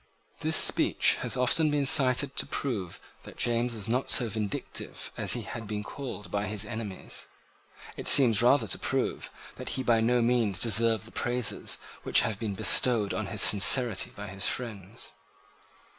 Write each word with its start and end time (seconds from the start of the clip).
This 0.39 0.55
speech 0.55 1.17
has 1.21 1.37
often 1.37 1.69
been 1.69 1.85
cited 1.85 2.35
to 2.37 2.47
prove 2.47 2.99
that 3.21 3.37
James 3.37 3.75
was 3.75 3.87
not 3.87 4.09
so 4.09 4.29
vindictive 4.29 5.11
as 5.15 5.33
he 5.33 5.43
had 5.43 5.67
been 5.67 5.83
called 5.83 6.31
by 6.31 6.47
his 6.47 6.65
enemies. 6.65 7.27
It 7.95 8.07
seems 8.07 8.41
rather 8.41 8.65
to 8.65 8.79
prove 8.79 9.29
that 9.57 9.69
he 9.77 9.83
by 9.83 10.01
no 10.01 10.23
means 10.23 10.57
deserved 10.57 11.05
the 11.05 11.11
praises 11.11 11.77
which 12.01 12.21
have 12.21 12.39
been 12.39 12.55
bestowed 12.55 13.13
on 13.13 13.27
his 13.27 13.43
sincerity 13.43 14.11
by 14.15 14.25
his 14.29 14.47
friends. 14.47 15.13